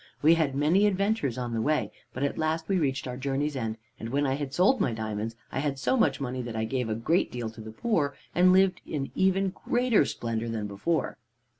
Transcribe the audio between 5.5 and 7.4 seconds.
I had so much money that I gave a great